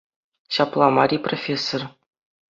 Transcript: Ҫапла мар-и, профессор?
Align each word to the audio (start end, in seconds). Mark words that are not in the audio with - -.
Ҫапла 0.55 0.87
мар-и, 0.97 1.19
профессор? 1.27 1.85